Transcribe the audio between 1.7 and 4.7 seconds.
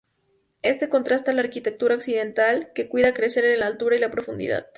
occidental, que cuida crecer en la altura y la profundidad.